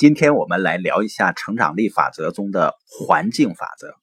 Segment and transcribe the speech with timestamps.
[0.00, 3.96] 今天我们来聊一下成长力法则中的环境法则。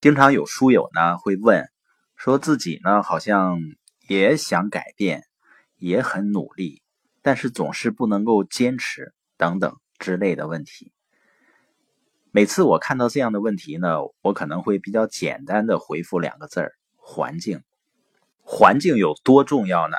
[0.00, 1.68] 经常有书友呢会问，
[2.14, 3.58] 说自己呢好像
[4.06, 5.24] 也想改变，
[5.78, 6.80] 也很努力，
[7.22, 10.92] 但是总是不能够坚持等等之类的问题。
[12.30, 17.64] 每次我看到这样的问题呢，我可能会比较简单的回复两个字儿：环境。
[18.42, 19.96] 环境有多重要呢？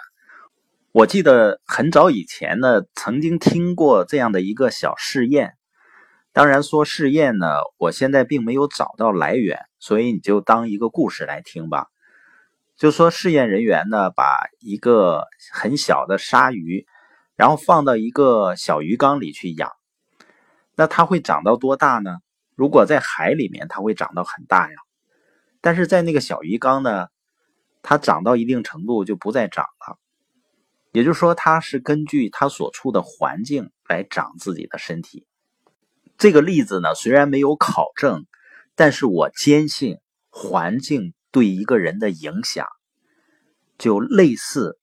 [0.98, 5.54] 我记得很早以前呢，曾经听过这样的一个小试验。
[6.34, 7.46] 当然说试验呢，
[7.78, 11.86] 我现在并没有找到来源，所以你就当一个故事来听吧。
[12.78, 16.88] 就说试验人员呢，把一个很小的鲨鱼，
[17.36, 19.72] 然后放到一个小鱼缸里去养。
[20.76, 22.18] 那它会长到多大呢？
[22.56, 24.76] 如果在海里面，它会长到很大呀。
[25.62, 27.10] 但是在那个小鱼缸呢，
[27.84, 30.00] 它长到一定程度就不再长了。
[30.98, 35.28] 也就是说，它是根据它所处的环境来长自己的身体。
[36.18, 38.26] 这个例子呢，虽然没有考证，
[38.74, 40.00] 但是我坚信
[40.32, 42.66] 环境对一个人的影响，
[43.78, 44.80] 就类似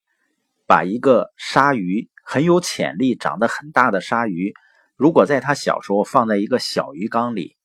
[0.69, 4.55] 把一个鲨鱼很有潜力、长得很大的鲨鱼，
[4.95, 7.57] 如果在它小时候放在一个小鱼缸里，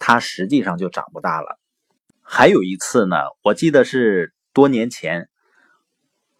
[0.00, 1.60] 它实际上就长不大了。
[2.20, 5.28] 还有一次呢，我记得是多年前，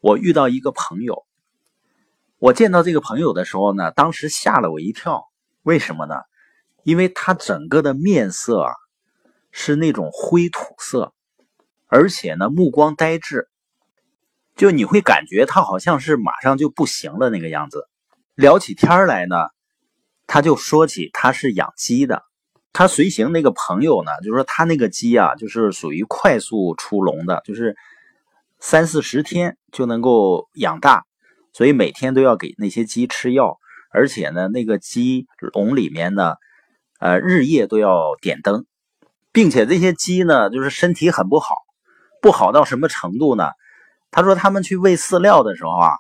[0.01, 1.25] 我遇到一个朋友。
[2.39, 5.25] 我见到这个朋友的时候呢，当时吓了我一跳。
[5.63, 6.17] 为什么呢？
[6.83, 8.73] 因为他整个的面色啊
[9.51, 11.15] 是那种灰土色，
[11.87, 13.49] 而且呢目光呆滞，
[14.55, 17.89] 就你会感觉他好像是马上就不行了那个样子。
[18.35, 19.37] 聊起天来呢，
[20.27, 22.23] 他就说起他是养鸡的，
[22.75, 27.75] 他随行那个朋友呢，就说他那个鸡啊，就是属于快速出笼的，就是
[28.61, 31.06] 三四十天就能够养大。
[31.57, 33.57] 所以每天都要给那些鸡吃药，
[33.91, 36.35] 而且呢，那个鸡笼里面呢，
[37.01, 38.67] 呃，日夜都要点灯，
[39.33, 41.55] 并且这些鸡呢，就是身体很不好，
[42.21, 43.49] 不好到什么程度呢？
[44.11, 45.93] 他说他们去喂饲料的时候啊，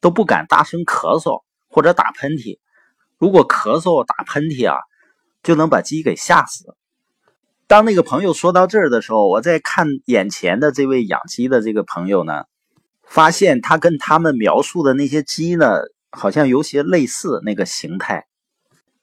[0.00, 2.58] 都不敢大声咳嗽或者打喷嚏，
[3.18, 4.78] 如果咳嗽打喷嚏啊，
[5.42, 6.74] 就能把鸡给吓死。
[7.66, 12.44] 当那个朋友说到这儿的时候，我在看眼前的这位养鸡的这个朋友呢。
[13.12, 18.24] 发现他跟他们描述的那些鸡呢，好像有些类似那个形态。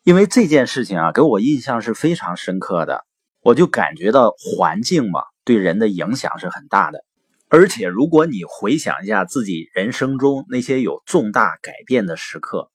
[0.02, 3.06] 因为这件事情啊，给我印象是非常深刻的。
[3.42, 7.06] 我就感觉到环境嘛，对人的影响是很大的。
[7.50, 12.72] 而且，如果你回想一下自己人生中那些有重大改变的时刻，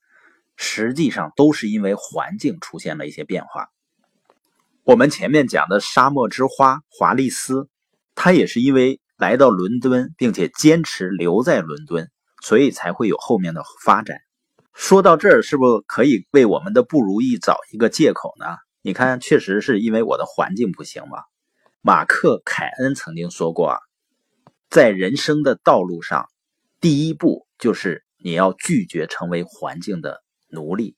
[0.57, 3.71] 实际上都是因为环境出现了一些变化。
[4.85, 7.69] 我们前面讲的沙漠之花华丽丝，
[8.15, 9.01] 它也是因为。
[9.17, 12.11] 来到伦敦，并且坚持留在伦敦，
[12.43, 14.19] 所以才会有后面的发展。
[14.73, 18.47] 说到这儿，是不是可以为我们的不如意找一个借口呢？
[18.83, 21.19] 你看，确实是因为我的环境不行嘛。
[21.81, 23.79] 马克·凯恩曾经说过啊，
[24.69, 26.29] 在人生的道路上，
[26.81, 30.97] 第一步就是你要拒绝成为环境的奴隶。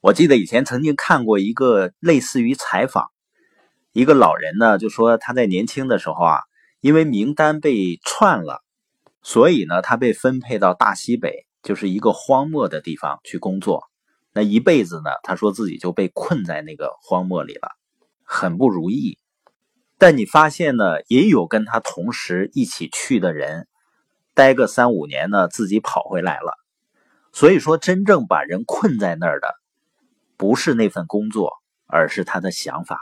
[0.00, 3.08] 我记得以前曾经看过一个类似于采访，
[3.92, 6.38] 一个老人呢就说他在年轻的时候啊。
[6.84, 8.62] 因为名单被串了，
[9.22, 13.84] 所以呢，他被分配到大西北，就是一个荒漠的地方去工作。
[14.34, 17.70] 那一辈子呢，他说自己就被困在那个荒漠里了，
[18.22, 19.16] 很不如意。
[19.96, 23.66] 但你发现呢，也有跟他同时一起去的人，
[24.34, 26.52] 待个三五年呢，自己跑回来了。
[27.32, 29.54] 所以说，真正把人困在那儿的，
[30.36, 31.50] 不是那份工作，
[31.86, 33.00] 而是他的想法。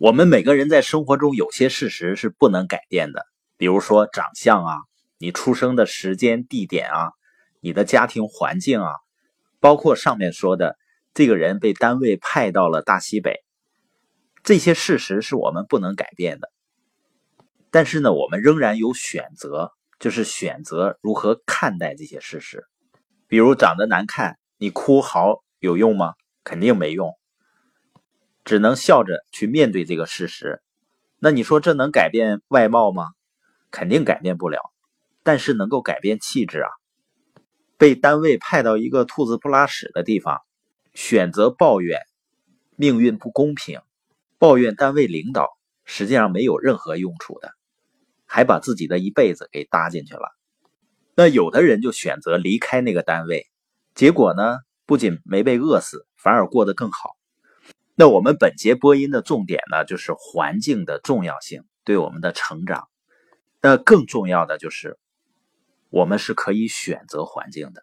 [0.00, 3.26] 我们每个人在生活中有些事实是不能改变的，
[3.58, 4.78] 比如说长相啊，
[5.18, 7.12] 你出生的时间、地点啊，
[7.60, 8.94] 你的家庭环境啊，
[9.60, 10.78] 包括上面说的
[11.12, 13.44] 这个人被单位派到了大西北，
[14.42, 16.50] 这些事实是我们不能改变的。
[17.70, 22.64] 但是呢，我们仍然有选择，就是选择如何看待这些事实。
[23.28, 26.14] 比如长得难看，你哭嚎有用吗？
[26.42, 27.19] 肯定没用。
[28.50, 30.60] 只能笑着去面对这个事实，
[31.20, 33.06] 那你说这能改变外貌吗？
[33.70, 34.58] 肯定改变不了，
[35.22, 36.68] 但是能够改变气质啊。
[37.78, 40.40] 被单位派到一个兔子不拉屎的地方，
[40.94, 42.00] 选择抱怨
[42.74, 43.78] 命运不公平，
[44.36, 45.46] 抱怨单位领导，
[45.84, 47.52] 实际上没有任何用处的，
[48.26, 50.28] 还把自己的一辈子给搭进去了。
[51.14, 53.46] 那有的人就选择离开那个单位，
[53.94, 54.56] 结果呢，
[54.86, 57.10] 不仅没被饿死，反而过得更好。
[58.00, 62.88] 那我们本节播音的重点呢，就是环境的重要性对我们的成长。
[63.60, 64.98] 那更重要的就是，
[65.90, 67.82] 我们是可以选择环境的。